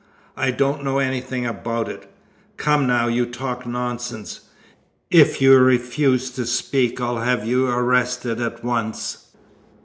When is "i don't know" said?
0.35-0.97